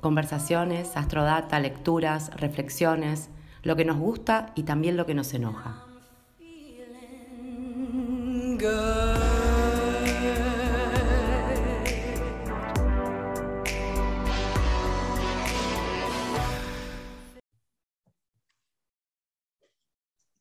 [0.00, 3.28] Conversaciones, astrodata, lecturas, reflexiones,
[3.62, 5.84] lo que nos gusta y también lo que nos enoja.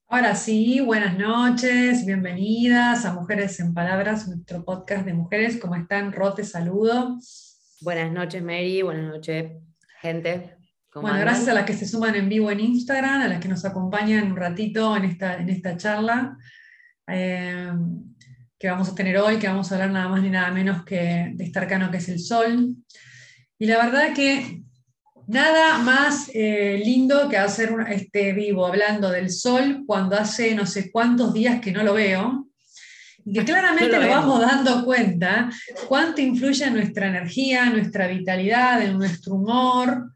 [0.08, 5.58] Ahora sí, buenas noches, bienvenidas a Mujeres en Palabras, nuestro podcast de mujeres.
[5.62, 6.14] ¿Cómo están?
[6.14, 7.20] Rote, saludo.
[7.82, 9.54] Buenas noches, Mary, buenas noches,
[10.02, 10.58] gente.
[10.94, 13.64] Bueno, gracias a las que se suman en vivo en Instagram, a las que nos
[13.64, 16.36] acompañan un ratito en esta, en esta charla
[17.08, 17.72] eh,
[18.58, 21.32] que vamos a tener hoy, que vamos a hablar nada más ni nada menos que
[21.34, 22.76] de este arcano que es el Sol.
[23.58, 24.62] Y la verdad que
[25.28, 30.92] nada más eh, lindo que hacer este vivo hablando del Sol cuando hace no sé
[30.92, 32.49] cuántos días que no lo veo.
[33.34, 35.50] Que claramente nos vamos dando cuenta
[35.88, 40.14] cuánto influye en nuestra energía, en nuestra vitalidad, en nuestro humor,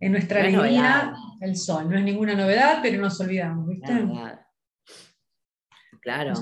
[0.00, 1.88] en nuestra alegría, el sol.
[1.88, 4.06] No es ninguna novedad, pero nos olvidamos, ¿viste?
[6.00, 6.34] Claro.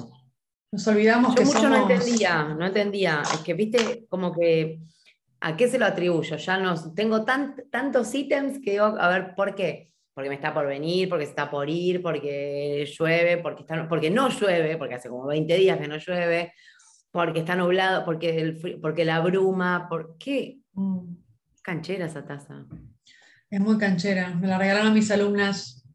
[0.72, 3.22] Nos, olvidamos Yo mucho no entendía, no entendía.
[3.22, 4.80] Es que, viste, como que,
[5.40, 6.36] ¿a qué se lo atribuyo?
[6.36, 9.91] Ya no, tengo tantos ítems que digo, a ver, ¿por qué?
[10.14, 14.28] Porque me está por venir, porque está por ir, porque llueve, porque, está, porque no
[14.28, 16.52] llueve, porque hace como 20 días que no llueve,
[17.10, 20.58] porque está nublado, porque, el, porque la bruma, ¿por qué?
[20.72, 21.14] Mm.
[21.62, 22.66] Canchera esa taza.
[23.48, 24.34] Es muy canchera.
[24.34, 25.86] Me la regalaron mis alumnas,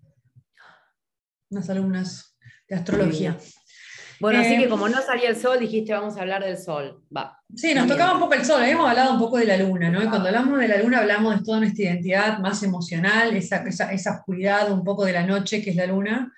[1.49, 2.37] unas alumnas
[2.67, 3.37] de astrología.
[4.19, 7.01] Bueno, así que eh, como no salía el sol, dijiste vamos a hablar del sol.
[7.15, 7.39] Va.
[7.55, 10.03] Sí, nos tocaba un poco el sol, habíamos hablado un poco de la luna, ¿no?
[10.03, 14.11] Y cuando hablamos de la luna hablamos de toda nuestra identidad más emocional, esa, esa,
[14.17, 16.33] oscuridad un poco de la noche que es la luna,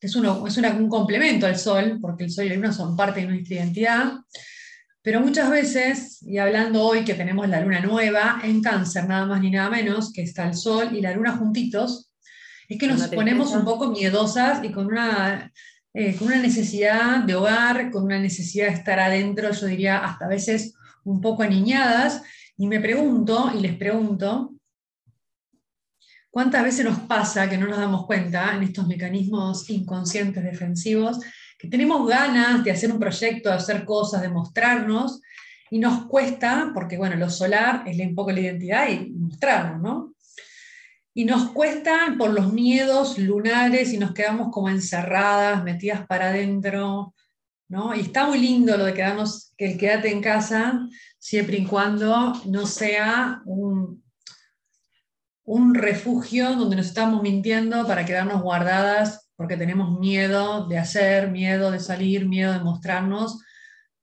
[0.00, 2.96] que es, uno, es un complemento al sol, porque el sol y la luna son
[2.96, 4.12] parte de nuestra identidad.
[5.02, 9.40] Pero muchas veces, y hablando hoy que tenemos la luna nueva en cáncer, nada más
[9.40, 12.10] ni nada menos, que está el sol y la luna juntitos,
[12.68, 15.50] es que nos ponemos un poco miedosas y con una,
[15.92, 20.26] eh, con una necesidad de hogar, con una necesidad de estar adentro, yo diría hasta
[20.26, 20.74] a veces
[21.04, 22.22] un poco aniñadas,
[22.56, 24.52] y me pregunto, y les pregunto,
[26.30, 31.18] ¿cuántas veces nos pasa que no nos damos cuenta en estos mecanismos inconscientes defensivos
[31.58, 35.20] que tenemos ganas de hacer un proyecto, de hacer cosas, de mostrarnos,
[35.70, 40.14] y nos cuesta, porque bueno, lo solar es un poco la identidad y mostrarnos, ¿no?
[41.12, 47.14] Y nos cuesta por los miedos lunares y nos quedamos como encerradas, metidas para adentro,
[47.68, 47.94] ¿no?
[47.94, 50.80] Y está muy lindo lo de quedarnos, que el quédate en casa,
[51.18, 54.02] siempre y cuando no sea un,
[55.44, 61.70] un refugio donde nos estamos mintiendo para quedarnos guardadas porque tenemos miedo de hacer, miedo
[61.70, 63.42] de salir, miedo de mostrarnos,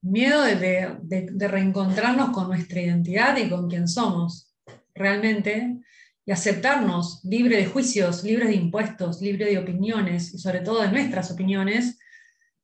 [0.01, 0.97] miedo de,
[1.38, 4.51] reencontrarnos con nuestra identidad y con quien somos
[4.96, 5.78] realmente,
[6.28, 10.92] y aceptarnos libre de juicios, libre de impuestos, libre de opiniones, y sobre todo de
[10.92, 11.98] nuestras opiniones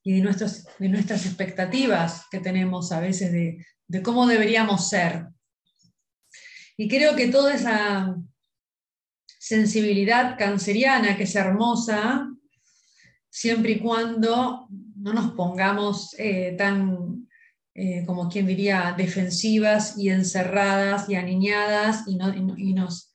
[0.03, 5.27] y de, nuestros, de nuestras expectativas que tenemos a veces de, de cómo deberíamos ser.
[6.77, 8.15] Y creo que toda esa
[9.39, 12.29] sensibilidad canceriana que es hermosa,
[13.29, 17.27] siempre y cuando no nos pongamos eh, tan,
[17.73, 22.15] eh, como quien diría, defensivas y encerradas y aniñadas y,
[22.73, 23.12] nos,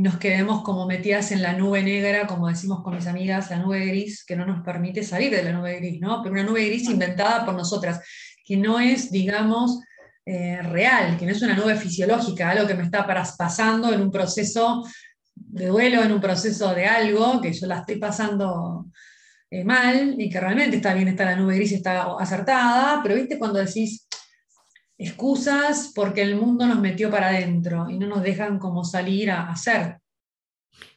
[0.00, 3.84] nos quedemos como metidas en la nube negra, como decimos con mis amigas, la nube
[3.86, 6.22] gris, que no nos permite salir de la nube gris, ¿no?
[6.22, 8.00] Pero una nube gris inventada por nosotras,
[8.44, 9.80] que no es, digamos,
[10.24, 14.10] eh, real, que no es una nube fisiológica, algo que me está pasando en un
[14.10, 14.84] proceso
[15.34, 18.86] de duelo, en un proceso de algo, que yo la estoy pasando
[19.50, 23.38] eh, mal y que realmente está bien, está la nube gris, está acertada, pero viste
[23.38, 24.06] cuando decís
[24.98, 29.48] excusas porque el mundo nos metió para adentro y no nos dejan como salir a
[29.48, 29.98] hacer.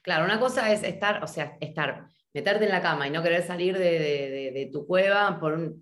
[0.01, 3.45] Claro, una cosa es estar, o sea, estar, meterte en la cama y no querer
[3.45, 5.75] salir de, tu cueva por,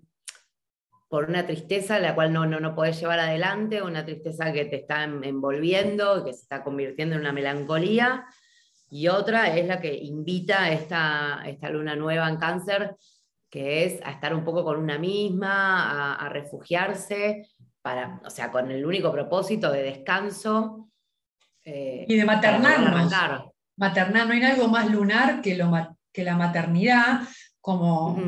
[1.08, 4.76] por una tristeza la cual no, no, no podés llevar adelante, una tristeza que te
[4.76, 8.26] está envolviendo, que se está convirtiendo en una melancolía,
[8.90, 12.96] y otra es la que invita esta, esta luna nueva en cáncer,
[13.48, 17.46] que es a estar un poco con una misma, a, refugiarse,
[17.82, 20.90] para, o sea, con el único propósito de descanso.
[21.64, 23.12] Eh, y de maternarnos.
[23.76, 25.70] maternal, no hay algo más lunar que, lo,
[26.12, 27.20] que la maternidad
[27.60, 28.26] como,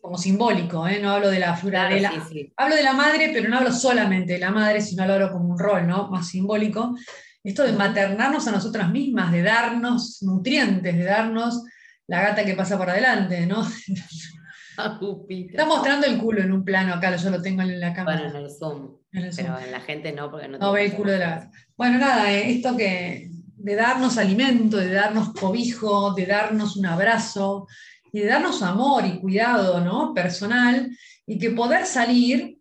[0.00, 1.00] como, simbólico, ¿eh?
[1.00, 2.12] no hablo de la flora de la,
[2.56, 5.48] hablo de la madre, pero no hablo solamente de la madre, sino lo hablo como
[5.48, 6.10] un rol ¿no?
[6.10, 6.94] más simbólico.
[7.42, 11.62] Esto de maternarnos a nosotras mismas, de darnos nutrientes, de darnos
[12.06, 13.66] la gata que pasa por adelante, ¿no?
[15.28, 18.22] Está mostrando el culo en un plano acá, yo lo tengo en la cámara.
[18.22, 18.96] Bueno, en el Zoom.
[19.10, 21.50] Pero en la gente no, porque no, no ve el culo de la.
[21.76, 23.30] Bueno, nada, eh, esto que
[23.64, 27.66] de darnos alimento, de darnos cobijo, de darnos un abrazo
[28.12, 30.12] y de darnos amor y cuidado ¿no?
[30.12, 30.94] personal
[31.26, 32.58] y que poder salir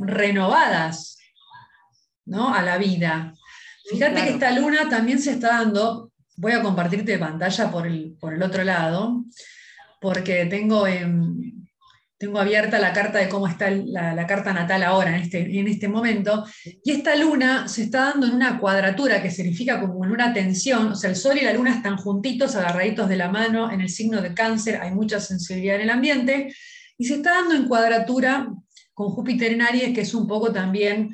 [0.00, 1.18] renovadas
[2.24, 2.52] ¿no?
[2.52, 3.32] a la vida.
[3.90, 8.34] Fíjate que esta luna también se está dando, voy a compartirte pantalla por el, por
[8.34, 9.24] el otro lado,
[10.02, 11.68] porque tengo en,
[12.18, 15.88] tengo abierta la carta de cómo está la, carta natal ahora, en este, en este
[15.88, 16.44] momento,
[16.84, 20.92] y esta luna se está dando en una cuadratura que significa como en una tensión,
[20.92, 23.88] o sea, el sol y la luna están juntitos, agarraditos de la mano, en el
[23.88, 26.54] signo de cáncer hay mucha sensibilidad en el ambiente,
[26.98, 28.48] y se está dando en cuadratura
[28.92, 31.10] con Júpiter en Aries, que es un poco también,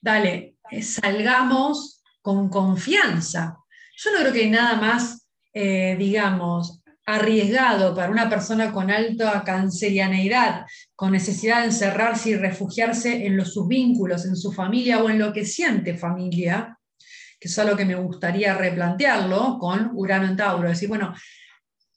[0.00, 3.56] dale, eh, salgamos con confianza.
[3.96, 10.66] Yo no creo que nada más, eh, digamos, arriesgado para una persona con alta cancerianeidad,
[10.94, 15.18] con necesidad de encerrarse y refugiarse en los, sus vínculos, en su familia o en
[15.18, 16.78] lo que siente familia,
[17.40, 21.12] que es algo que me gustaría replantearlo con Urano en Tauro, decir, bueno,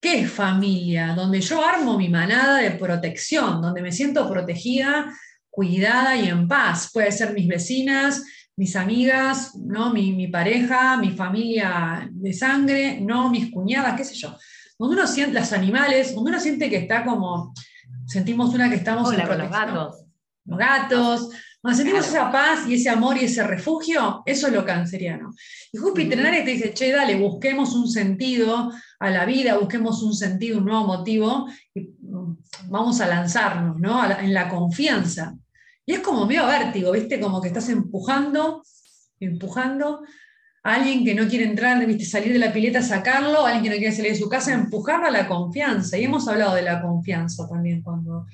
[0.01, 1.13] ¿qué es familia?
[1.13, 5.13] Donde yo armo mi manada de protección, donde me siento protegida,
[5.51, 6.89] cuidada y en paz.
[6.91, 8.23] Puede ser mis vecinas,
[8.57, 9.93] mis amigas, ¿no?
[9.93, 14.35] mi, mi pareja, mi familia de sangre, no mis cuñadas, qué sé yo
[14.77, 17.53] cuando uno siente, los animales, cuando uno siente que está como,
[18.05, 20.05] sentimos una que estamos en con los gatos.
[20.45, 21.29] Los gatos,
[21.65, 25.33] cuando sentimos esa paz y ese amor y ese refugio, eso es lo canceriano.
[25.71, 30.03] Y Júpiter en Aries te dice, che, dale, busquemos un sentido a la vida, busquemos
[30.03, 32.37] un sentido, un nuevo motivo, y mm,
[32.69, 33.99] vamos a lanzarnos, ¿no?
[34.19, 35.35] en la confianza.
[35.87, 37.19] Y es como medio vértigo, ¿viste?
[37.19, 38.61] Como que estás empujando,
[39.19, 40.03] empujando,
[40.65, 42.05] alguien que no quiere entrar, ¿viste?
[42.05, 45.11] salir de la pileta, sacarlo, alguien que no quiere salir de su casa, empujarlo a
[45.11, 45.95] la confianza.
[45.95, 48.25] Y hemos hablado de la confianza también cuando,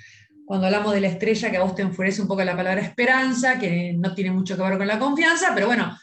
[0.45, 3.60] cuando hablamos de la estrella, que a vos te enfurece un poco la palabra esperanza,
[3.60, 5.98] que no tiene mucho que ver con la confianza, pero bueno,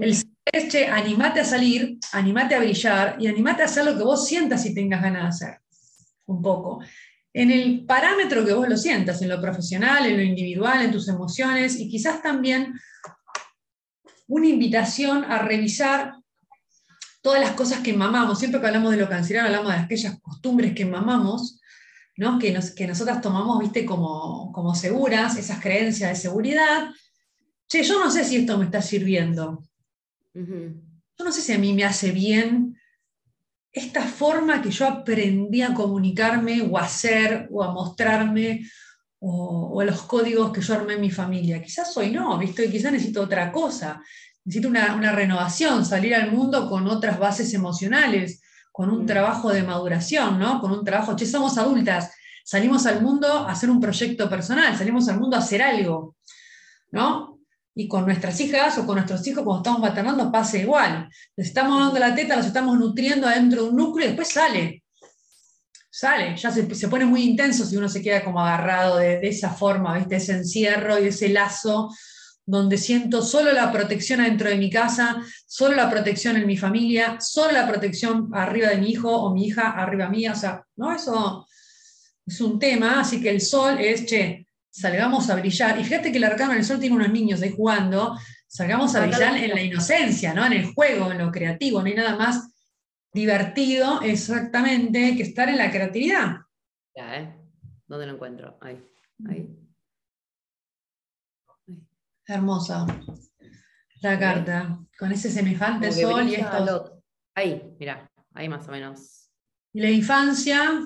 [0.00, 0.16] el
[0.50, 4.26] es, che, animate a salir, animate a brillar y animate a hacer lo que vos
[4.26, 5.60] sientas y tengas ganas de hacer.
[6.28, 6.80] Un poco.
[7.30, 11.08] En el parámetro que vos lo sientas, en lo profesional, en lo individual, en tus
[11.08, 12.72] emociones y quizás también
[14.28, 16.14] una invitación a revisar
[17.22, 18.38] todas las cosas que mamamos.
[18.38, 21.60] Siempre que hablamos de lo canceriano, hablamos de aquellas costumbres que mamamos,
[22.16, 22.38] ¿no?
[22.38, 23.84] que, nos, que nosotras tomamos ¿viste?
[23.84, 26.90] Como, como seguras, esas creencias de seguridad.
[27.68, 29.64] Che, yo no sé si esto me está sirviendo.
[30.34, 32.78] Yo no sé si a mí me hace bien
[33.72, 38.62] esta forma que yo aprendí a comunicarme o a hacer o a mostrarme
[39.20, 41.62] o, los códigos que yo armé en mi familia.
[41.62, 42.70] Quizás hoy no, ¿viste?
[42.70, 44.02] Quizás necesito otra cosa.
[44.44, 48.40] Necesito una, renovación, salir al mundo con otras bases emocionales,
[48.72, 49.06] con un mm.
[49.06, 50.60] trabajo de maduración, ¿no?
[50.60, 52.12] Con un trabajo, che, somos adultas,
[52.44, 56.16] salimos al mundo a hacer un proyecto personal, salimos al mundo a hacer algo,
[56.92, 57.40] ¿no?
[57.74, 61.08] Y con nuestras hijas o con nuestros hijos, cuando estamos maternando, pasa igual.
[61.36, 64.82] Les estamos dando la teta, los estamos nutriendo adentro de un núcleo y después sale
[65.98, 69.98] sale, ya se, pone muy intenso si uno se queda como agarrado de, esa forma,
[69.98, 70.14] ¿viste?
[70.14, 71.92] ese encierro y ese lazo
[72.46, 77.18] donde siento solo la protección adentro de mi casa, solo la protección en mi familia,
[77.20, 80.94] solo la protección arriba de mi hijo o mi hija arriba mía, o sea, ¿no?
[80.94, 81.44] Eso
[82.24, 86.18] es un tema, así que el sol es, che, salgamos a brillar, y fíjate que
[86.18, 90.32] el arcano del sol tiene unos niños ahí jugando, salgamos a brillar en la inocencia,
[90.32, 90.46] ¿no?
[90.46, 92.48] En el juego, en lo creativo, no hay nada más
[93.12, 96.36] divertido exactamente que estar en la creatividad.
[96.94, 97.34] Ya, ¿eh?
[97.86, 98.58] ¿Dónde lo encuentro?
[98.60, 98.84] Ahí,
[99.28, 99.48] ahí.
[102.26, 102.86] Hermosa
[104.00, 107.02] la carta, con ese semejante sol y esto.
[107.34, 109.30] Ahí, mira, ahí más o menos.
[109.72, 110.82] Y la infancia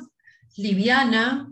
[0.57, 1.49] liviana,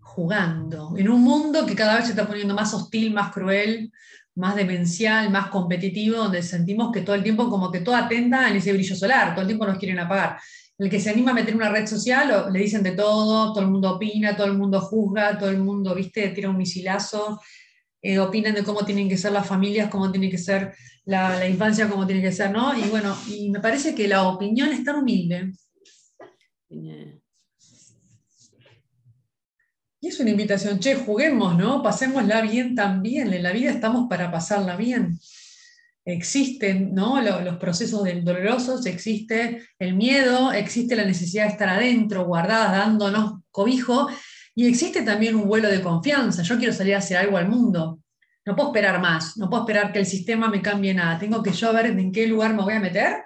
[0.00, 3.92] jugando, en un mundo que cada vez se está poniendo más hostil, más cruel,
[4.36, 8.56] más demencial, más competitivo, donde sentimos que todo el tiempo como que todo atenta en
[8.56, 10.38] ese brillo solar, todo el tiempo nos quieren apagar.
[10.78, 13.70] El que se anima a meter una red social, le dicen de todo, todo el
[13.70, 17.40] mundo opina, todo el mundo juzga, todo el mundo, viste, tira un misilazo,
[18.02, 21.88] eh, opinan de cómo tienen que ser las familias, cómo tiene que ser la, infancia,
[21.88, 22.76] cómo tiene que ser, ¿no?
[22.78, 25.52] Y bueno, y me parece que la opinión es tan humilde.
[30.02, 31.82] Y es una invitación, che, juguemos, ¿no?
[31.82, 33.32] Pasémosla bien también.
[33.34, 35.18] En la vida estamos para pasarla bien.
[36.06, 37.20] existen ¿no?
[37.20, 44.08] los, procesos dolorosos, existe el miedo, existe la necesidad de estar adentro, guardadas, dándonos cobijo,
[44.54, 46.42] y existe también un vuelo de confianza.
[46.42, 48.00] Yo quiero salir a hacer algo al mundo.
[48.46, 51.18] No puedo esperar más, no puedo esperar que el sistema me cambie nada.
[51.18, 53.22] Tengo que yo ver en qué lugar me voy a meter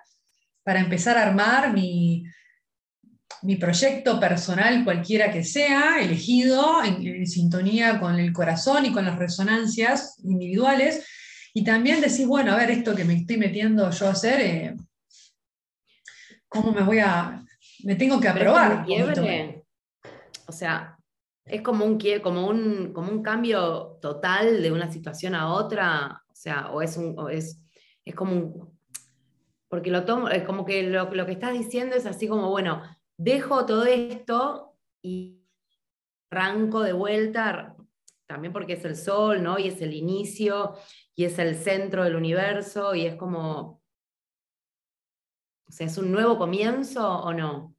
[0.65, 2.25] para empezar a armar mi,
[3.45, 9.19] mi proyecto personal, cualquiera que sea, elegido en, sintonía con el corazón y con las
[9.19, 11.07] resonancias individuales.
[11.53, 14.75] Y también decir, bueno, a ver, esto que me estoy metiendo yo a hacer, eh,
[16.49, 17.45] ¿cómo me voy a...
[17.83, 18.87] Me tengo que aprobar.
[20.47, 20.97] O sea,
[21.45, 26.35] es como un, como, un, como un cambio total de una situación a otra, o
[26.35, 27.61] sea, o es, un, es,
[28.07, 28.79] es como un...
[29.69, 32.83] Porque lo tomo, es como que lo, lo que estás diciendo es así como, bueno,
[33.17, 35.41] dejo todo esto y
[36.31, 37.77] arranco de vuelta,
[38.27, 39.59] también porque es el sol, ¿no?
[39.59, 40.75] Y es el inicio,
[41.15, 43.83] y es el centro del universo, y es como,
[45.67, 47.75] o sea, ¿es un nuevo comienzo o no?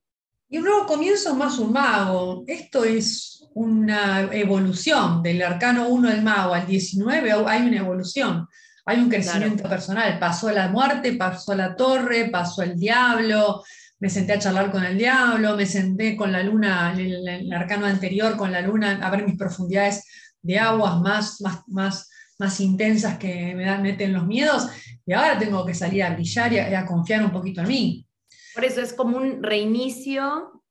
[0.48, 2.44] Y un nuevo comienzo es más un mago.
[2.46, 8.48] Esto es una evolución del arcano 1 del mago al 19, hay una evolución,
[8.86, 10.20] hay un crecimiento personal.
[10.20, 13.64] Pasó la muerte, pasó la torre, pasó el diablo,
[14.06, 17.88] me senté a charlar con el diablo, me senté con la luna, el, el arcano
[17.88, 20.06] anterior, con la luna, a ver mis profundidades
[20.44, 24.68] de aguas más, más, más, más intensas que me dan, meten los miedos,
[25.08, 28.08] y ahora tengo que salir a brillar y a, confiar un poquito en mí.
[28.54, 30.62] Por eso es como un reinicio,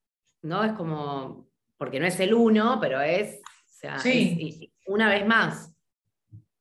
[0.43, 0.63] ¿no?
[0.63, 3.97] Es como, porque no es el uno, pero es, o sea,
[4.87, 5.73] una vez más.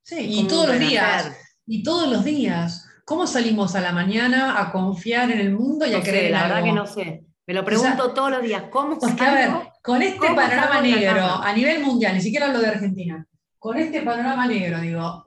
[0.02, 1.38] Sí, y todos los días.
[1.68, 2.83] Y todos los días.
[3.06, 6.64] ¿Cómo salimos a la mañana a confiar en el mundo y a creer La verdad
[6.64, 7.26] que no sé.
[7.46, 8.64] Me lo pregunto todos los días.
[8.72, 9.50] ¿Cómo Porque, a ver,
[9.82, 13.28] con este panorama negro a nivel mundial, ni siquiera hablo de Argentina,
[13.60, 15.24] con este panorama negro, digo,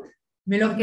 [0.47, 0.77] me lo,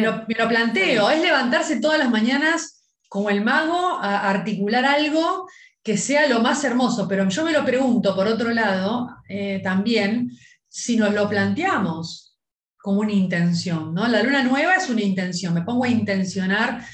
[0.48, 5.48] planteo, es levantarse todas las mañanas como el mago a articular algo
[5.82, 10.32] que sea lo más hermoso, pero yo me lo pregunto, por otro lado, eh, también,
[10.68, 12.33] si nos lo planteamos,
[12.84, 14.06] como una intención, ¿no?
[14.10, 16.86] La luna nueva es una intención, me pongo a intencionar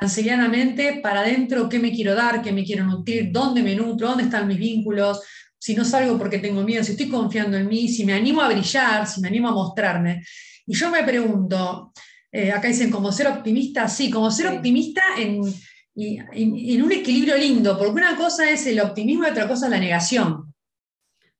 [0.00, 4.24] cancelianamente para adentro qué me quiero dar, qué me quiero nutrir, dónde me nutro, dónde
[4.24, 5.22] están mis vínculos,
[5.60, 8.48] si no salgo porque tengo miedo, si estoy confiando en mí, si me animo a
[8.48, 10.24] brillar, si me animo a mostrarme.
[10.66, 11.92] Y yo me pregunto,
[12.32, 15.40] eh, acá dicen como ser optimista, sí, como ser optimista en,
[15.94, 19.78] en, un equilibrio lindo, porque una cosa es el optimismo y otra cosa es la
[19.78, 20.52] negación.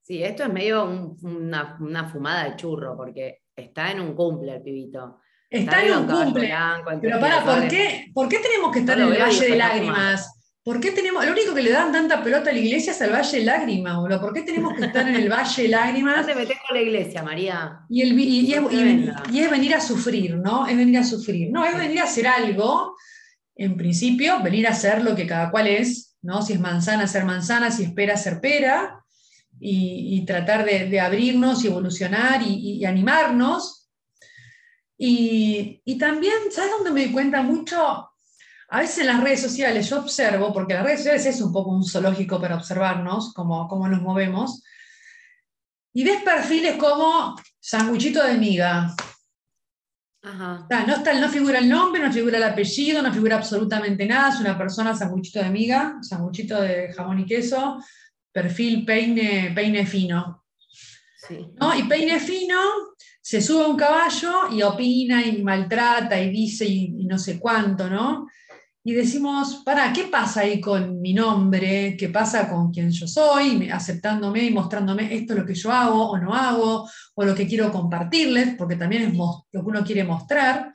[0.03, 4.63] Sí, esto es medio una, una, fumada de churro, porque está en un cumple el
[4.63, 5.21] pibito.
[5.49, 6.53] Está, en un cumple.
[7.01, 10.33] pero para, ¿por qué, ¿por qué tenemos que estar en el Valle de Lágrimas?
[10.63, 13.13] ¿Por qué tenemos, lo único que le dan tanta pelota a la iglesia es el
[13.13, 14.21] Valle de Lágrimas, boludo?
[14.21, 16.27] ¿Por qué tenemos que estar en el Valle de Lágrimas?
[16.27, 17.81] No te metes con la iglesia, María.
[17.89, 20.67] Y, el, y, es, venir a sufrir, ¿no?
[20.67, 21.53] Es venir a sufrir.
[21.53, 22.97] No, es venir a hacer algo,
[23.55, 26.43] en principio, venir a hacer lo que cada cual es, ¿no?
[26.43, 29.05] Si es manzana, ser manzana, si es pera, ser pera,
[29.61, 33.77] y, tratar de, abrirnos y evolucionar y animarnos
[34.99, 38.11] y, también, ¿sabes dónde me di cuenta mucho?
[38.69, 41.71] A veces en las redes sociales yo observo, porque las redes sociales es un poco
[41.71, 44.63] un zoológico para observarnos, cómo, cómo nos movemos,
[45.93, 48.95] y ves perfiles como sanguchito de miga.
[50.23, 54.41] no, está, no figura el nombre, no figura el apellido, no figura absolutamente nada, es
[54.41, 57.79] una persona sanguchito de miga, sanguchito de jamón y queso,
[58.37, 60.45] perfil peine, peine fino.
[61.59, 61.75] ¿no?
[61.75, 62.61] Y peine fino
[63.23, 67.88] se sube a un caballo y opina y maltrata y dice y, no sé cuánto,
[67.88, 68.28] ¿no?
[68.85, 71.97] Y decimos, para, ¿qué pasa ahí con mi nombre?
[71.99, 73.69] ¿Qué pasa con quien yo soy?
[73.71, 77.49] Aceptándome y mostrándome esto es lo que yo hago o no hago, o lo que
[77.49, 80.73] quiero compartirles, porque también es lo que uno quiere mostrar.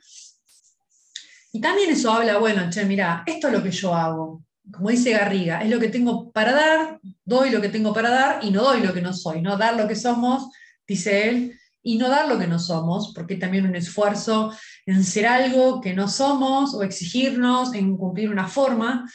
[1.52, 4.42] Y también eso habla, bueno, che, mira, esto es lo que yo hago.
[4.70, 8.44] Como dice Garriga, es lo que tengo para dar, doy lo que tengo para dar
[8.44, 9.56] y no doy lo que no soy, ¿no?
[9.56, 10.50] Dar lo que somos,
[10.86, 14.52] dice él, y no dar lo que no somos, porque también un esfuerzo
[14.86, 19.10] en ser algo que no somos o exigirnos, en cumplir una forma.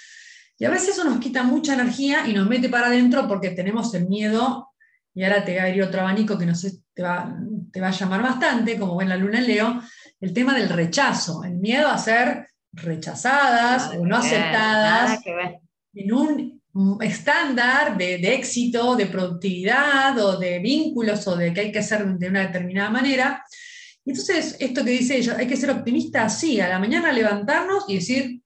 [0.60, 3.94] Y a veces eso nos quita mucha energía y nos mete para adentro porque tenemos
[3.94, 4.70] el miedo,
[5.14, 7.36] y ahora te va a ir otro abanico que no sé, te va,
[7.72, 9.82] te va a llamar bastante, como ven la luna en Leo,
[10.20, 15.20] el tema del rechazo, el miedo a ser rechazadas o no aceptadas
[15.94, 16.62] en un
[17.02, 22.30] estándar de, éxito, de productividad o de vínculos o de que hay que hacer de
[22.30, 23.44] una determinada manera.
[24.06, 27.96] Entonces, esto que dice ella, hay que ser optimista, sí, a la mañana levantarnos y
[27.96, 28.42] decir,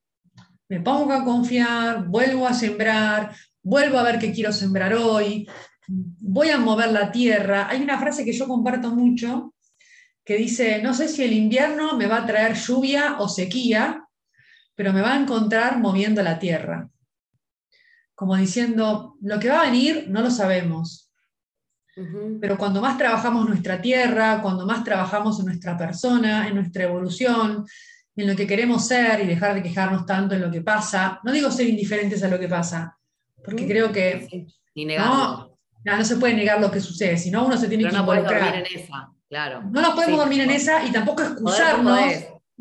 [0.70, 5.48] me pongo a confiar, vuelvo a sembrar, vuelvo a ver qué quiero sembrar hoy,
[5.88, 7.68] voy a mover la tierra.
[7.70, 9.54] Hay una frase que yo comparto mucho,
[10.24, 14.01] que dice, no sé si el invierno me va a traer lluvia o sequía,
[14.76, 16.90] pero me va a encontrar moviendo la tierra.
[18.16, 21.12] Como diciendo, lo que va a venir no lo sabemos,
[22.40, 27.66] pero cuando más trabajamos nuestra tierra, cuando más trabajamos en nuestra persona, en nuestra evolución,
[28.16, 31.32] en lo que queremos ser y dejar de quejarnos tanto en lo que pasa, no
[31.32, 32.98] digo ser indiferentes a lo que pasa,
[33.44, 34.48] porque creo que
[34.98, 38.56] no, no, se puede negar lo que sucede, sino uno se tiene que no involucrar.
[38.56, 39.62] en esa, claro.
[39.70, 42.00] No nos podemos dormir en esa y tampoco excusarnos.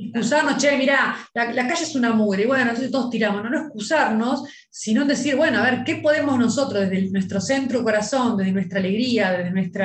[0.09, 3.61] Excusarnos, che, mirá, la, calle es una mugre, y bueno, entonces todos tiramos, no, no
[3.67, 8.79] excusarnos, sino decir, bueno, a ver, ¿qué podemos nosotros desde nuestro centro corazón, desde nuestra
[8.79, 9.85] alegría, desde nuestro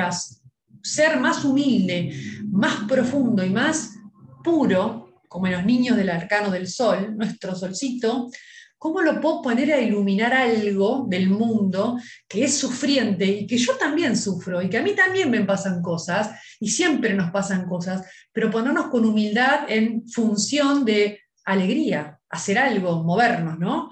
[0.82, 2.12] ser más humilde,
[2.50, 3.96] más profundo y más
[4.42, 8.30] puro, como en los niños del arcano del sol, nuestro solcito,
[8.78, 13.76] ¿Cómo lo puedo poner a iluminar algo del mundo que es sufriente y que yo
[13.76, 18.06] también sufro y que a mí también me pasan cosas y siempre nos pasan cosas,
[18.32, 23.90] pero ponernos con humildad en función de alegría, hacer algo, movernos, ¿no?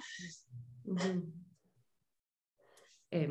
[3.10, 3.28] Eh,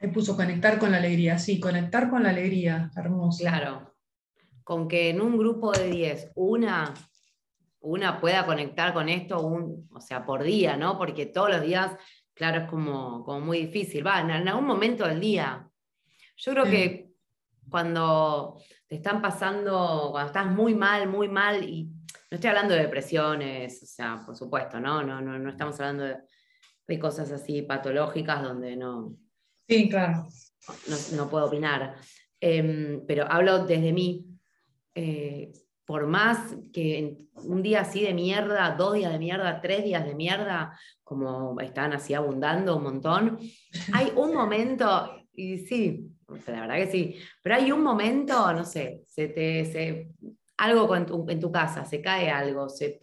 [0.00, 3.38] Me puso conectar con la alegría, sí, conectar con la alegría, hermoso.
[3.38, 3.94] Claro,
[4.64, 6.92] con que en un grupo de 10, una
[7.84, 10.98] una pueda conectar con esto, un, o sea, por día, ¿no?
[10.98, 11.92] Porque todos los días,
[12.32, 14.06] claro, es como, como muy difícil.
[14.06, 15.68] Va, en, algún momento del día.
[16.36, 17.10] Yo creo que
[17.68, 21.84] cuando te están pasando, cuando estás muy mal, muy mal, y
[22.30, 25.02] no estoy hablando de depresiones, o sea, por supuesto, ¿no?
[25.02, 29.14] No, no, no estamos hablando de, cosas así patológicas donde no.
[29.68, 30.26] Sí, claro.
[31.12, 31.96] No, puedo opinar.
[32.40, 34.26] Em, pero hablo desde mí.
[34.94, 35.52] Eh,
[35.84, 40.14] por más que un día así de mierda, dos días de mierda, tres días de
[40.14, 43.38] mierda, como están así abundando un montón,
[43.92, 46.10] hay un momento, y sí,
[46.46, 50.10] la verdad que sí, pero hay un momento, no sé, se te,
[50.56, 53.00] algo en tu, en tu, casa, se cae algo, se,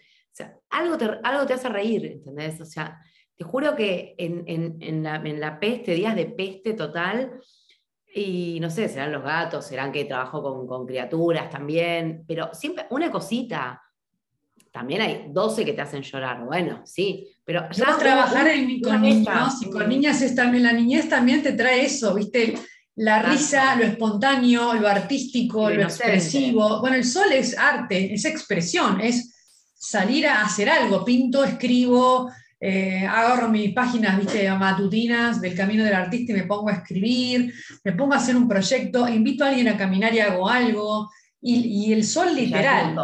[0.70, 2.60] algo, te, algo te hace reír, ¿entendés?
[2.62, 3.00] O sea,
[3.36, 7.40] te juro que en, en, la, en la peste, días de peste total,
[8.14, 13.10] y no sé, serán los gatos, serán que trabajo con, criaturas también, pero siempre una
[13.10, 13.82] cosita.
[14.72, 18.48] También hay 12 que te hacen llorar, bueno, sí, pero ya trabajar
[18.82, 22.54] con niños y con niñas es también, la niñez también te trae eso, ¿viste?
[22.96, 26.80] La risa, lo espontáneo, lo artístico, lo expresivo.
[26.80, 32.30] Bueno, el sol es arte, es expresión, es salir a hacer algo, pinto, escribo,
[32.64, 34.48] eh, agarro mis páginas ¿viste?
[34.52, 37.52] matutinas del camino del artista y me pongo a escribir,
[37.84, 41.10] me pongo a hacer un proyecto, invito a alguien a caminar y hago algo.
[41.44, 42.96] Y, el sol literal,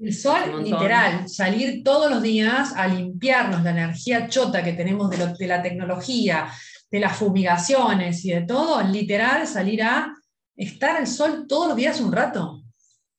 [0.00, 5.34] el sol literal, salir todos los días a limpiarnos la energía chota que tenemos de,
[5.36, 6.46] de la tecnología,
[6.88, 10.14] de las fumigaciones y de todo, literal, salir a
[10.54, 12.62] estar al sol todos los días un rato.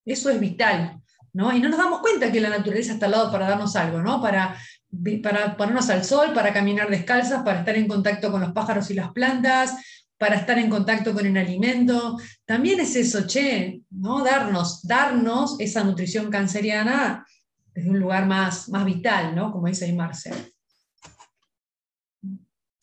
[0.06, 1.04] Eso es vital.
[1.34, 1.52] ¿no?
[1.52, 4.22] Y no nos damos cuenta que la naturaleza está al lado para darnos algo, ¿no?
[4.22, 4.56] Para
[5.21, 8.93] para ponernos al sol, para caminar descalzas, para estar en contacto con los pájaros y
[8.93, 9.75] las plantas,
[10.17, 12.17] para estar en contacto con el alimento.
[12.45, 14.23] También es eso, che, ¿no?
[14.23, 17.25] Darnos, darnos esa nutrición canceriana
[17.73, 19.51] desde un lugar más, más vital, ¿no?
[19.51, 20.53] Como dice Marcel.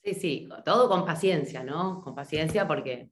[0.02, 2.00] Sí, sí, todo con paciencia, ¿no?
[2.02, 3.10] Con paciencia porque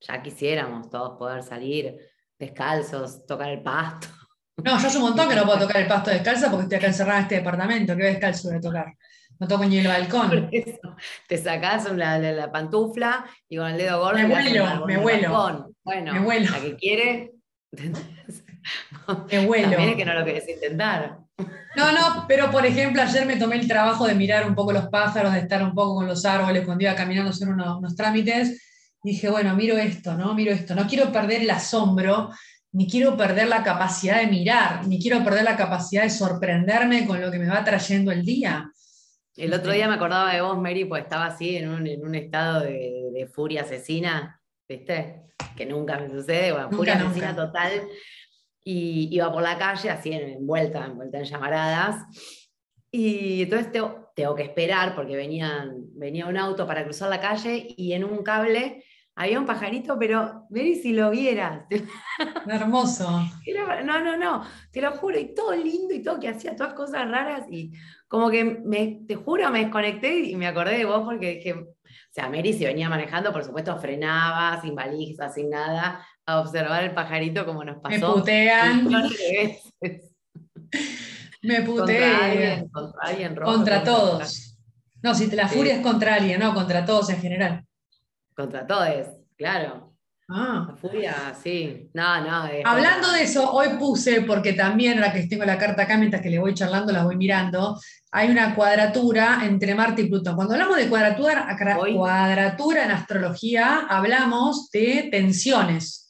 [0.00, 1.96] ya quisiéramos todos poder salir
[2.38, 4.08] descalzos, tocar el pasto,
[4.56, 6.86] no, yo hace un montón que no puedo tocar el pasto descalza porque estoy acá
[6.88, 7.96] encerrada en este departamento.
[7.96, 8.94] ¿Qué descalzo voy a tocar?
[9.38, 10.50] No toco ni el balcón.
[11.28, 14.18] Te sacás la, la, pantufla y con el dedo gordo.
[14.18, 15.72] Me vuelo, me vuelo.
[15.82, 16.50] Bueno, me vuelo.
[16.50, 17.32] la que quiere.
[17.72, 19.70] me vuelo.
[19.70, 21.20] También es que no lo querés intentar.
[21.74, 24.88] No, no, pero por ejemplo, ayer me tomé el trabajo de mirar un poco los
[24.88, 28.62] pájaros, de estar un poco con los árboles cuando iba caminando hacer unos, unos trámites.
[29.02, 30.34] Dije, bueno, miro esto, ¿no?
[30.34, 30.74] Miro esto.
[30.74, 32.30] No quiero perder el asombro
[32.72, 37.20] ni quiero perder la capacidad de mirar, ni quiero perder la capacidad de sorprenderme con
[37.20, 38.70] lo que me va trayendo el día.
[39.36, 43.28] El otro día me acordaba de vos, Mary, pues estaba así en un, estado de,
[43.32, 45.22] furia asesina, ¿viste?
[45.56, 47.88] Que nunca me sucede, bueno, furia asesina total.
[48.62, 52.04] Y iba por la calle así envuelta, envuelta en llamaradas.
[52.90, 57.74] Y entonces tengo, tengo que esperar porque venía, venía un auto para cruzar la calle
[57.76, 58.84] y en un cable
[59.16, 61.64] había un pajarito, pero Mary, si lo vieras.
[62.46, 63.10] Hermoso.
[63.84, 67.08] no, no, no, te lo juro, y todo lindo y todo, que hacía todas cosas
[67.10, 67.72] raras, y
[68.08, 72.12] como que me, te juro, me desconecté y me acordé de vos porque dije, o
[72.12, 76.94] sea, Mary si venía manejando, por supuesto, frenaba, sin balizas, sin nada, a observar el
[76.94, 78.14] pajarito como nos pasó.
[78.14, 78.88] Me putean.
[81.42, 82.68] me putean.
[82.68, 84.58] Contra alguien, contra todos.
[85.02, 87.64] No, si la furia es contra alguien, no, contra todos en general.
[88.40, 89.92] Contra todos, claro.
[90.26, 90.68] Ah.
[90.70, 91.90] La furia, sí.
[91.92, 92.48] No, no.
[92.64, 96.30] Hablando de eso, hoy puse, porque también, ahora que tengo la carta acá, mientras que
[96.30, 97.78] le voy charlando, la voy mirando,
[98.10, 100.36] hay una cuadratura entre Marte y Plutón.
[100.36, 101.54] Cuando hablamos de cuadratura,
[101.94, 106.08] cuadratura en astrología, hablamos de tensiones.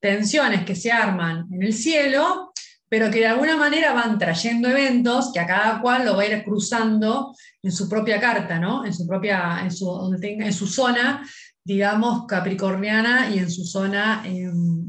[0.00, 2.52] Tensiones que se arman en el cielo,
[2.90, 6.26] pero que de alguna manera van trayendo eventos que a cada cual lo va a
[6.26, 8.84] ir cruzando en su propia carta, ¿no?
[8.84, 11.24] En su propia, en su, en su zona
[11.64, 14.86] digamos, capricorniana y en su zona em,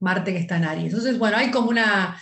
[0.00, 0.92] Marte que está en Aries.
[0.92, 2.20] Entonces, bueno, hay como una,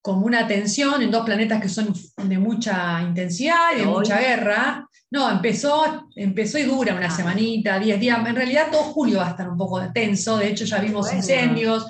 [0.00, 4.88] como una tensión en dos planetas que son de mucha intensidad y de mucha guerra.
[5.10, 7.10] No, empezó, empezó y dura una ah.
[7.10, 8.26] semanita, 10 días.
[8.26, 11.86] En realidad todo julio va a estar un poco tenso, de hecho ya vimos incendios,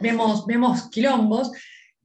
[0.00, 1.50] vemos, vemos quilombos.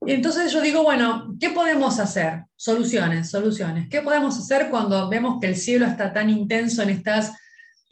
[0.04, 2.44] Entonces yo digo, bueno, ¿qué podemos hacer?
[2.56, 3.88] Soluciones, soluciones.
[3.88, 7.32] ¿Qué podemos hacer cuando vemos que el cielo está tan intenso en estas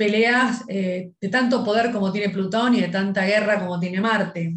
[0.01, 4.55] peleas eh, de tanto poder como tiene Plutón y de tanta guerra como tiene Marte.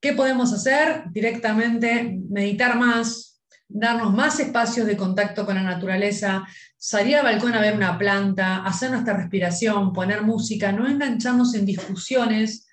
[0.00, 1.02] ¿Qué podemos hacer?
[1.10, 6.46] Directamente meditar más, darnos más espacios de contacto con la naturaleza,
[6.78, 11.66] salir al balcón a ver una planta, hacer nuestra respiración, poner música, no engancharnos en
[11.66, 12.68] discusiones,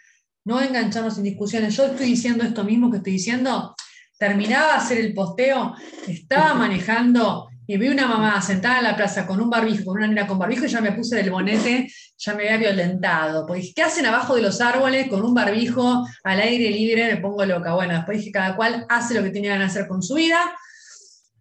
[0.45, 1.75] no engancharnos en discusiones.
[1.75, 3.75] Yo estoy diciendo esto mismo que estoy diciendo,
[4.19, 5.73] terminaba de hacer el posteo,
[6.07, 10.07] estaba manejando y vi una mamá sentada en la plaza con un barbijo, con una
[10.07, 13.45] nena con barbijo, y ya me puse del bonete, ya me había violentado.
[13.45, 17.13] Pues, ¿qué hacen abajo de los árboles con un barbijo al aire libre?
[17.13, 17.75] Me pongo loca.
[17.75, 20.51] Bueno, después dije, cada cual hace lo que tiene que hacer con su vida.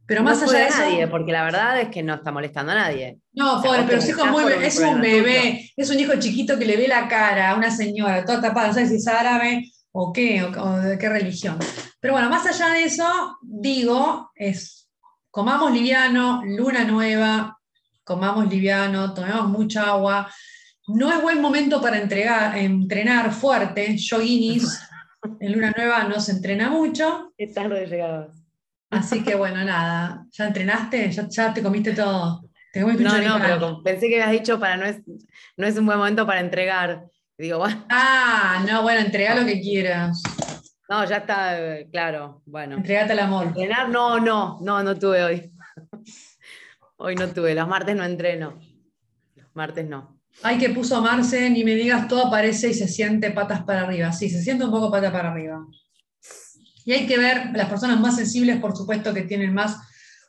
[0.05, 0.79] Pero más allá de eso.
[0.81, 3.17] nadie, porque la verdad es que no está molestando a nadie.
[3.33, 6.67] No, pobre, pero su hijo es, muy, es un bebé, es un hijo chiquito que
[6.67, 10.13] le ve la cara a una señora toda tapada, no sé si es árabe o
[10.13, 11.57] qué, o de qué religión.
[12.01, 14.88] Pero bueno, más allá de eso, digo, es
[15.31, 17.59] comamos liviano, luna nueva,
[18.05, 20.31] comamos liviano, tomemos mucha agua.
[20.89, 23.97] No es buen momento para entregar, entrenar fuerte.
[23.97, 24.81] Yo Guinness,
[25.41, 27.33] en luna nueva no se entrena mucho.
[27.37, 28.39] Es tarde llegabas.
[28.91, 30.27] Así que bueno, nada.
[30.33, 31.11] ¿Ya entrenaste?
[31.11, 32.43] ¿Ya, te comiste todo?
[32.75, 34.99] no, no, pero pensé que habías dicho para no es,
[35.57, 37.05] no es un buen momento para entregar.
[37.37, 40.23] Digo, Ah, no, bueno, entrega lo que quieras.
[40.89, 42.77] No, ya está, eh, claro, bueno.
[42.77, 43.49] Entregate el amor.
[43.49, 45.53] Entrenar, no, no, no, no tuve hoy.
[46.97, 48.59] hoy no tuve, los martes no entreno.
[49.37, 50.19] Los martes no.
[50.43, 54.13] Ay, que puso Marce, ni me digas, todo aparece y se siente patas para arriba.
[54.13, 55.67] Sí, se siente un poco pata para arriba.
[56.85, 59.77] Y hay que ver, las personas más sensibles, por supuesto, que tienen más,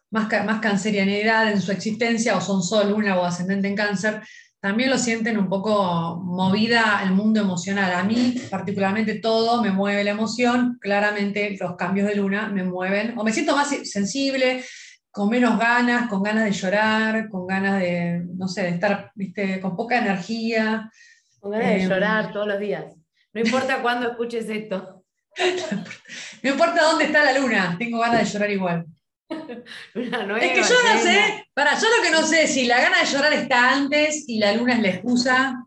[0.09, 4.21] más, más cancerianidad en su existencia, o son sol, luna o ascendente en cáncer,
[4.61, 7.93] también lo sienten un poco movida el mundo emocional.
[7.93, 13.17] A mí particularmente todo me mueve la emoción, claramente los cambios de luna me mueven,
[13.17, 14.63] o me siento más sensible,
[15.11, 19.61] con menos ganas, con ganas de llorar, con ganas de, no sé, de estar ¿viste?
[19.61, 20.91] con poca energía.
[21.39, 22.85] Con ganas de em, llorar todos los días.
[23.33, 25.03] No importa cuándo escuches esto.
[26.43, 28.85] no importa dónde está la luna, tengo ganas de llorar igual.
[29.93, 33.05] es que yo no sé, para, yo lo que no sé si la gana de
[33.05, 35.65] llorar está antes y la luna es la excusa.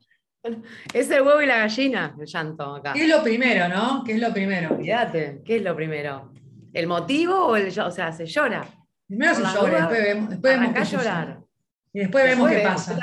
[0.93, 2.93] Es el huevo y la gallina, el llanto acá.
[2.95, 4.03] ¿Qué es lo primero, no?
[4.05, 4.75] ¿Qué es lo primero?
[4.75, 6.33] Olvídate, ¿qué es lo primero?
[6.73, 8.67] ¿El motivo o el O sea, se llora.
[9.07, 11.39] Primero se llora, después vemos, después vemos llorar.
[11.93, 12.99] Y después, vemos qué pasa.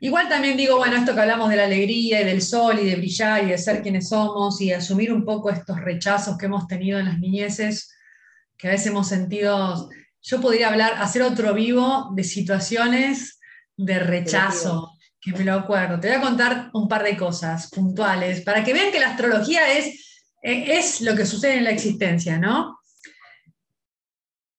[0.00, 2.96] Igual también digo, bueno, esto que hablamos de la alegría y del sol y de
[2.96, 7.00] brillar y de ser quienes somos y asumir un poco estos rechazos que hemos tenido
[7.00, 7.92] en las niñeces,
[8.58, 9.88] que a veces hemos sentido,
[10.20, 13.38] yo podría hablar, hacer otro vivo de situaciones
[13.76, 14.90] de rechazo,
[15.20, 16.00] que me lo acuerdo.
[16.00, 19.78] Te voy a contar un par de cosas puntuales para que vean que la astrología
[19.78, 22.80] es, es lo que sucede en la existencia, ¿no?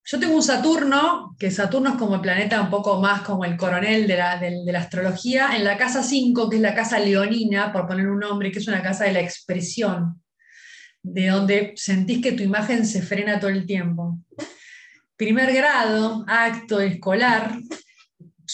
[0.05, 3.57] Yo tengo un Saturno, que Saturno es como el planeta un poco más como el
[3.57, 7.71] coronel de la, de la, astrología, en la casa 5, que es la casa leonina,
[7.71, 10.19] por poner un nombre, que es una casa de la expresión
[11.13, 14.19] de donde sentís que tu imagen se frena todo el tiempo.
[15.15, 17.59] Primer grado, acto escolar.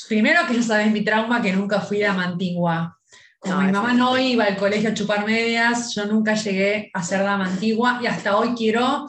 [0.07, 2.97] Primero que ya sabes mi trauma, que nunca fui de antigua.
[3.39, 7.21] Como mi mamá no iba al colegio a chupar medias, yo nunca llegué a ser
[7.21, 9.05] dama antigua y hasta hoy quiero,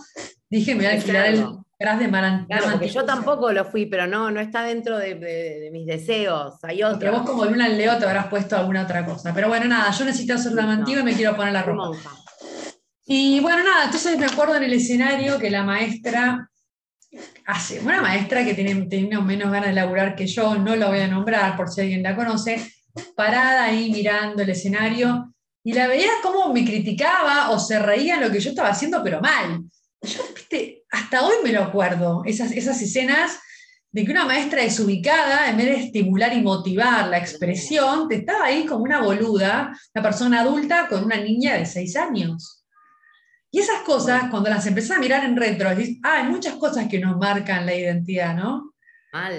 [0.50, 1.46] dije, me voy a alquilar el
[1.78, 5.70] gras de mar Claro, porque yo tampoco lo fui, pero no, no está dentro de,
[5.72, 6.98] mis deseos, hay otro.
[6.98, 9.32] Porque vos como luna en Leo te habrás puesto alguna otra cosa.
[9.34, 11.96] Pero bueno, nada, yo necesito ser dama antigua y me quiero poner la ropa.
[13.08, 16.50] Y bueno, nada, entonces me acuerdo en el escenario que la maestra
[17.46, 21.06] hace, una maestra que tiene, menos ganas de laburar que yo, no la voy a
[21.06, 22.72] nombrar por si alguien la conoce,
[23.14, 28.22] parada ahí mirando el escenario, y la veía como me criticaba o se reía en
[28.22, 29.62] lo que yo estaba haciendo, pero mal.
[30.02, 33.38] Yo, viste, hasta hoy me lo acuerdo, esas, esas escenas
[33.92, 38.46] de que una maestra desubicada, en vez de estimular y motivar la expresión, te estaba
[38.46, 42.55] ahí como una boluda, una persona adulta con una niña de seis años.
[43.50, 46.88] Y esas cosas, cuando las empezás a mirar en retro, decís, ah, hay muchas cosas
[46.88, 48.74] que nos marcan la identidad, ¿no?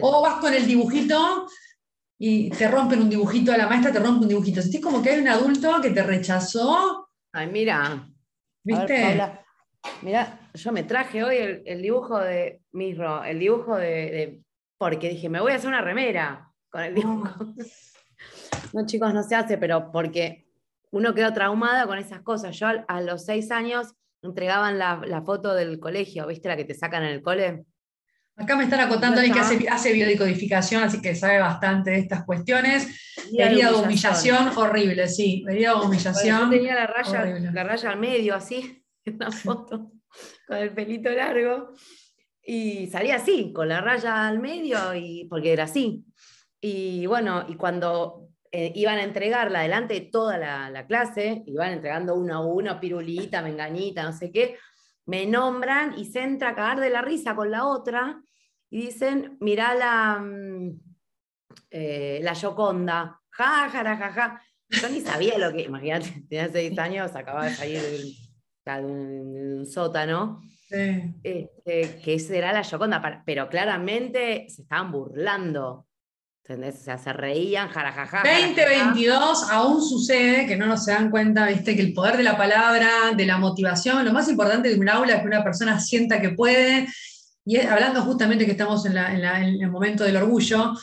[0.01, 1.47] O vas con el dibujito
[2.17, 4.61] y te rompen un dibujito, a la maestra te rompe un dibujito.
[4.61, 7.09] Sentís como que hay un adulto que te rechazó.
[7.31, 8.07] Ay, mira.
[8.63, 9.21] ¿Viste?
[10.01, 14.41] mira, yo me traje hoy el, dibujo de Misro, el dibujo de,
[14.77, 17.29] Porque dije, me voy a hacer una remera con el dibujo.
[18.73, 20.46] no, chicos, no se hace, pero porque
[20.91, 22.57] uno quedó traumada con esas cosas.
[22.57, 26.73] Yo a, los seis años entregaban la, la, foto del colegio, ¿viste la que te
[26.73, 27.65] sacan en el cole?
[28.37, 32.23] Acá me están acotando alguien que hace, hace biodicodificación, así que sabe bastante de estas
[32.23, 32.87] cuestiones.
[33.35, 35.43] Herida de humillación, horrible, sí.
[35.49, 36.41] Herida de humillación.
[36.41, 39.91] yo tenía la raya, la raya al medio, así, en una foto,
[40.47, 41.73] con el pelito largo.
[42.43, 46.05] Y salía así, con la raya al medio, y, porque era así.
[46.61, 51.73] Y bueno, y cuando eh, iban a entregarla delante de toda la, la, clase, iban
[51.73, 54.57] entregando uno a uno, pirulita, menganita, no sé qué,
[55.05, 58.21] me nombran y se entra a cagar de la risa con la otra
[58.69, 60.79] y dicen, mirá la, mm,
[61.71, 64.41] eh, la Yoconda, ja, ja, ja, ja.
[64.69, 70.41] Yo ni sabía lo que, imagínate, tenía seis años, acababa de salir de un, sótano.
[70.69, 75.86] Este, que ese era la Yoconda, pero claramente se estaban burlando.
[76.49, 76.75] ¿Entendés?
[76.79, 78.23] O sea, se reían, jarajaja.
[78.23, 82.37] 2022 aún sucede que no nos se dan cuenta, viste, que el poder de la
[82.37, 86.21] palabra, de la motivación, lo más importante de un aula es que una persona sienta
[86.21, 86.87] que puede
[87.47, 90.73] y hablando justamente que estamos en, el momento del orgullo,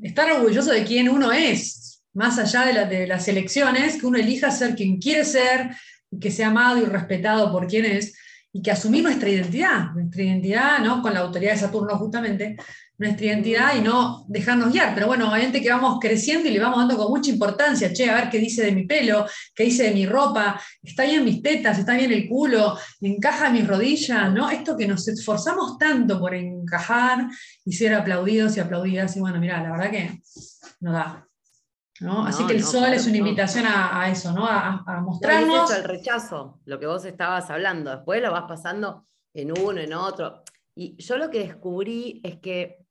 [0.00, 4.74] estar orgulloso de quién uno es, más allá de, las elecciones, que uno elija ser
[4.74, 5.70] quien quiere ser,
[6.18, 8.14] que sea amado y respetado por quien es,
[8.50, 11.02] y que asumir nuestra identidad, nuestra identidad, ¿no?
[11.02, 12.56] Con la autoridad de Saturno justamente,
[12.98, 14.94] nuestra identidad y no dejarnos guiar.
[14.94, 18.14] Pero bueno, obviamente que vamos creciendo y le vamos dando con mucha importancia, che, a
[18.14, 21.78] ver qué dice de mi pelo, qué dice de mi ropa, está bien mis tetas,
[21.78, 24.50] está bien el culo, encaja mis rodillas, ¿no?
[24.50, 27.28] Esto que nos esforzamos tanto por encajar
[27.64, 30.20] y ser aplaudidos y aplaudidas, y bueno, mira, la verdad que
[30.80, 31.22] no da.
[32.00, 32.26] ¿no?
[32.26, 34.46] Así que el sol es una invitación a, eso, ¿no?
[34.46, 35.70] A, a mostrarnos.
[35.74, 37.90] el rechazo, lo que vos estabas hablando.
[37.90, 40.42] Después lo vas pasando en uno, en otro.
[40.74, 42.85] Y yo lo que descubrí es que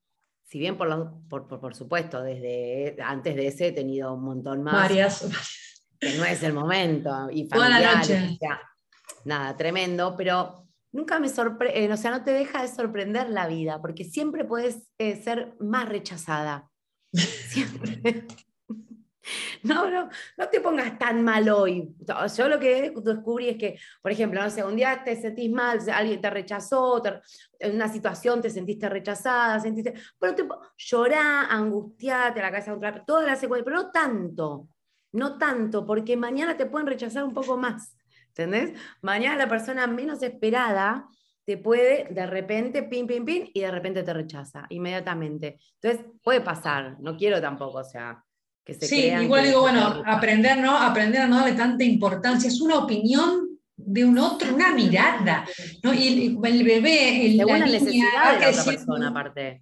[0.46, 4.74] si bien por, supuesto, desde antes de ese he tenido un montón más.
[4.74, 5.28] Varias.
[5.98, 7.30] Que no es el momento.
[7.32, 7.48] Y
[9.24, 13.48] nada, tremendo, pero nunca me sorprende, eh, o sea, no te deja de sorprender la
[13.48, 16.70] vida, porque siempre puedes eh, ser más rechazada.
[17.14, 18.28] Siempre.
[19.64, 21.96] No, no, no te pongas tan mal hoy.
[22.38, 25.80] Yo lo que descubrí es que, por ejemplo, no sé, un día te sentís mal,
[25.92, 27.02] alguien te rechazó,
[27.60, 33.26] en una situación te sentiste rechazada, sentiste, pero te llorá, angustiate, la cabeza contra toda
[33.26, 34.68] la secuencia, pero no tanto,
[35.14, 37.96] no tanto, porque mañana te pueden rechazar un poco más,
[38.28, 38.78] ¿entendés?
[39.02, 41.08] Mañana la persona menos esperada
[41.46, 45.60] te puede de repente, pin, pin, pin, y de repente te rechaza inmediatamente.
[45.80, 48.24] Entonces, puede pasar, no quiero tampoco, o sea,
[48.74, 50.78] sí, igual digo, bueno, aprender, ¿no?
[50.78, 52.48] Aprender a no darle tanta importancia.
[52.48, 55.46] Es una opinión de un otro, una mirada.
[55.84, 55.94] ¿no?
[55.94, 59.62] Y el, bebé, el, la, necesidad de la otra persona, aparte.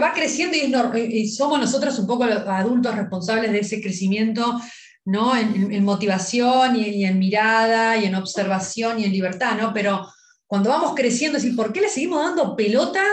[0.00, 0.56] va creciendo
[0.96, 4.60] y, somos nosotros un poco los adultos responsables de ese crecimiento,
[5.04, 5.36] ¿no?
[5.36, 9.72] En, motivación y, y, en mirada y en observación y en libertad, ¿no?
[9.72, 10.06] Pero
[10.46, 13.06] cuando vamos creciendo, es decir, ¿por qué le seguimos dando pelotas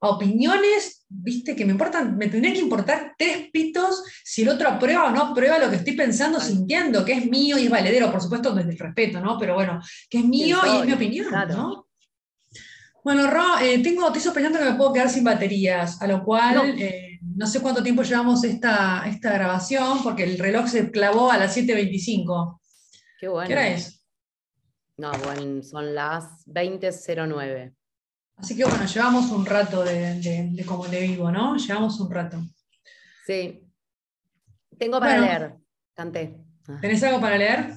[0.00, 4.68] a opiniones, viste, que me importan, me tendría que importar tres pitos si el otro
[4.68, 8.10] aprueba o no aprueba lo que estoy pensando, sintiendo, que es mío y es valedero,
[8.10, 9.38] por supuesto, desde el respeto, ¿no?
[9.38, 11.86] Pero bueno, que es mío y es mi opinión, ¿no?
[13.02, 16.54] Bueno, Ro, eh, tengo, estoy sospechando que me puedo quedar sin baterías, a lo cual
[16.56, 21.38] no, eh, sé cuánto tiempo llevamos esta, esta grabación, porque el reloj se clavó a
[21.38, 22.60] las 7.25.
[23.18, 23.48] Qué bueno.
[23.48, 24.04] ¿Qué hora es?
[24.98, 27.77] No, bueno, son las 20.09.
[28.38, 31.56] Así que bueno, llevamos un rato de, como de vivo, ¿no?
[31.56, 32.38] Llevamos un rato.
[33.26, 33.64] Sí.
[34.78, 35.54] Tengo para leer,
[35.94, 36.36] canté.
[36.68, 36.78] Ah.
[36.80, 37.74] ¿Tenés algo para leer?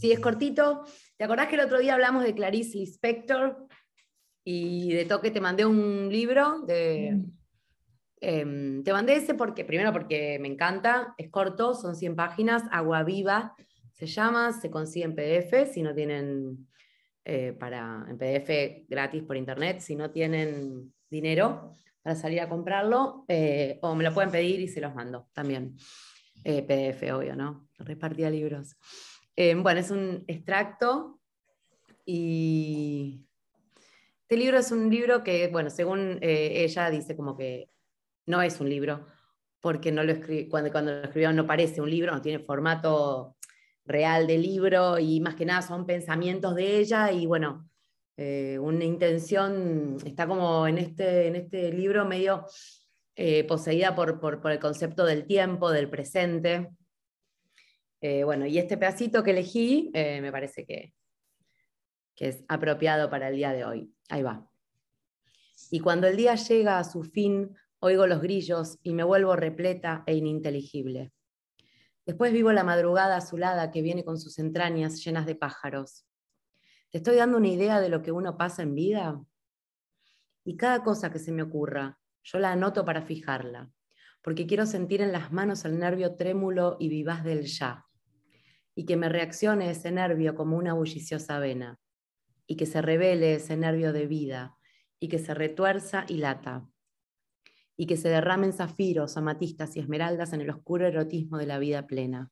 [0.00, 0.84] Sí, es cortito.
[1.16, 3.66] ¿Te acordás que el otro día hablamos de Clarice Lispector?
[4.44, 7.12] Y de toque te mandé un libro de.
[7.16, 7.32] Mm.
[8.20, 13.04] Em, te mandé ese porque, primero porque me encanta, es corto, son 100 páginas, Agua
[13.04, 13.54] Viva
[13.98, 16.68] se llama, se consigue en PDF si no tienen
[17.24, 23.24] eh, para, en PDF gratis por internet, si no tienen dinero para salir a comprarlo,
[23.28, 25.76] eh, o me lo pueden pedir y se los mando también.
[26.44, 27.68] Eh, PDF, obvio, ¿no?
[27.78, 28.76] Repartía libros.
[29.36, 31.20] bueno, es un extracto
[32.06, 33.26] y
[34.22, 37.70] este libro es un libro que, bueno, según ella dice como que
[38.26, 39.06] no es un libro,
[39.60, 40.14] porque no lo
[40.48, 43.37] cuando, cuando lo escribió no parece un libro, no tiene formato
[43.88, 47.68] real de libro y más que nada son pensamientos de ella y bueno,
[48.16, 52.46] eh, una intención, está como en este, en este libro medio
[53.14, 56.68] eh, poseída por, por, el concepto del tiempo, del presente.
[58.00, 60.94] Eh, bueno, y este pedacito que elegí me parece que,
[62.14, 63.94] que es apropiado para el día de hoy.
[64.08, 64.50] Ahí va.
[65.70, 70.02] Y cuando el día llega a su fin, oigo los grillos y me vuelvo repleta
[70.06, 71.12] e ininteligible.
[72.08, 76.06] Después vivo la madrugada azulada que viene con sus entrañas llenas de pájaros.
[76.90, 79.22] ¿Te estoy dando una idea de lo que uno pasa en vida?
[80.42, 83.70] Y cada cosa que se me ocurra, yo la anoto para fijarla,
[84.22, 87.84] porque quiero sentir en las manos el nervio trémulo y vivaz del ya,
[88.74, 91.78] y que me reaccione ese nervio como una bulliciosa vena,
[92.46, 94.56] y que se revele ese nervio de vida,
[94.98, 96.66] y que se retuerza y lata,
[97.80, 101.86] y que se derramen zafiros, amatistas y esmeraldas en el oscuro erotismo de la vida
[101.86, 102.28] plena.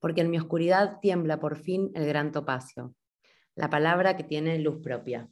[0.00, 2.92] Porque en mi oscuridad tiembla por fin el gran topacio,
[3.54, 5.28] la palabra que tiene luz propia.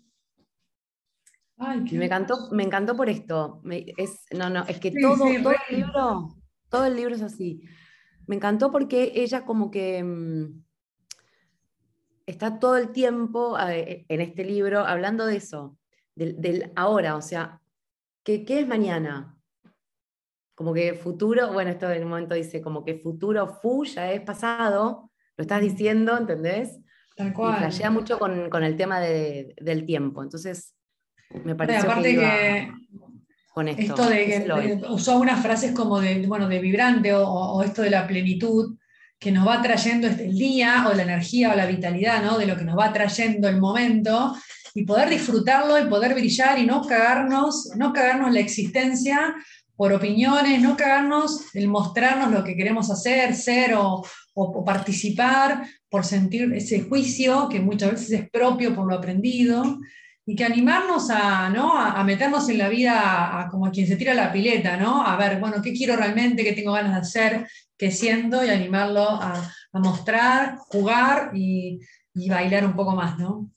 [1.57, 3.61] me, encantó, me encantó por esto.
[3.65, 6.37] es, no, no, es que todo, todo, el libro,
[6.69, 7.61] todo el libro es así.
[8.29, 10.63] Me encantó porque ella como que mm,
[12.25, 15.77] está todo el tiempo eh, en este libro hablando de eso,
[16.15, 17.61] del, ahora, o sea,
[18.23, 19.37] ¿qué, ¿qué, es mañana?
[20.55, 24.21] Como que futuro, bueno, esto en un momento dice, como que futuro fu ya es
[24.21, 26.81] pasado, lo estás diciendo, ¿entendés?
[27.17, 27.55] Tal cual.
[27.55, 30.75] Y flashea mucho con, con el tema de, del tiempo, entonces
[31.45, 32.73] me parece aparte que,
[33.53, 33.83] con esto.
[33.83, 37.91] esto de que usó unas frases como de, bueno, de vibrante o, o, esto de
[37.91, 38.77] la plenitud,
[39.19, 42.39] que nos va trayendo este, el día o la energía o la vitalidad, ¿no?
[42.39, 44.35] De lo que nos va trayendo el momento
[44.75, 49.35] y poder disfrutarlo y poder brillar y no cagarnos, no cagarnos la existencia
[49.79, 54.05] por opiniones, no cagarnos el mostrarnos lo que queremos hacer, ser o,
[54.65, 59.79] participar, por sentir ese juicio que muchas veces es propio por lo aprendido,
[60.27, 61.73] y que animarnos a, ¿no?
[61.73, 65.07] a, meternos en la vida como quien se tira la pileta, ¿no?
[65.07, 69.09] a ver, bueno, ¿qué quiero realmente, qué tengo ganas de hacer, qué siento, y animarlo
[69.09, 71.81] a, mostrar, jugar y,
[72.15, 73.49] y, bailar un poco más, ¿no?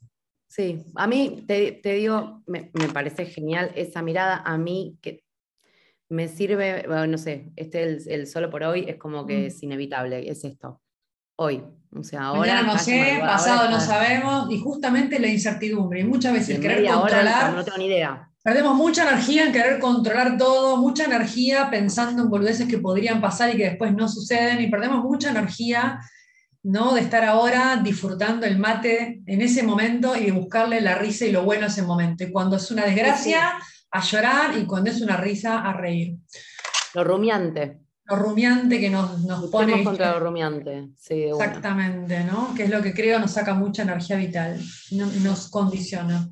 [0.52, 5.24] Sí, a mí te, digo, me, parece genial esa mirada, a mí que
[6.10, 7.84] me sirve, no sé, este
[8.14, 9.46] el, solo por hoy es como que mm.
[9.46, 10.82] es inevitable, es esto,
[11.38, 11.64] hoy.
[11.96, 12.64] O sea, ahora.
[12.64, 17.54] no sé, pasado no sabemos, y justamente la incertidumbre, y muchas veces querer controlar.
[17.54, 18.30] no tengo ni idea.
[18.44, 23.56] Perdemos mucha energía en querer controlar todo, mucha energía pensando en boludeces que podrían pasar
[23.56, 26.02] y que después no suceden, y perdemos mucha energía
[26.64, 26.94] ¿no?
[26.94, 31.32] De estar ahora disfrutando el mate en ese momento y de buscarle la risa y
[31.32, 32.24] lo bueno a ese momento.
[32.24, 33.54] Y cuando es una desgracia,
[33.92, 36.18] a llorar, y cuando es una risa, a reír.
[36.94, 37.80] Lo rumiante.
[38.06, 39.84] Lo rumiante que nos, nos pone.
[39.84, 41.24] contra lo rumiante, sí.
[41.24, 42.54] Exactamente, ¿no?
[42.56, 46.30] Que es lo que creo nos saca mucha energía vital y nos condiciona.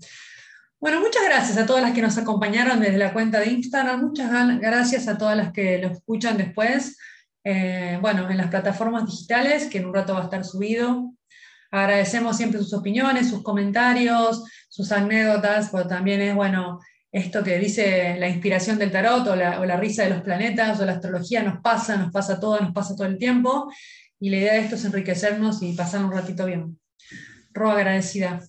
[0.79, 4.31] Bueno, muchas gracias a todas las que nos acompañaron desde la cuenta de Instagram, muchas
[4.59, 6.97] gracias a todas las que lo escuchan después.
[7.43, 11.13] Eh, bueno, en las plataformas digitales, que en un rato va a estar subido.
[11.71, 16.79] Agradecemos siempre sus opiniones, sus comentarios, sus anécdotas, pero también es, bueno,
[17.11, 20.93] esto que dice la inspiración del tarot o la, risa de los planetas o la
[20.93, 23.71] astrología nos pasa, nos pasa todo, nos pasa todo el tiempo.
[24.19, 26.79] Y la idea de esto es enriquecernos y pasar un ratito bien.
[27.53, 28.41] Ro, agradecida.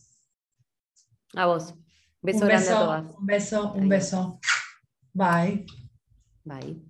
[1.34, 1.74] A vos.
[2.22, 3.04] Beso un beso, a todas.
[3.18, 4.40] Un beso, un beso.
[5.14, 5.64] Bye.
[6.44, 6.89] Bye.